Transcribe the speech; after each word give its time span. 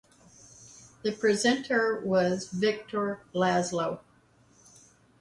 The 1.03 1.11
presenter 1.11 2.01
was 2.03 2.47
Viktor 2.47 3.21
Lazlo. 3.35 3.99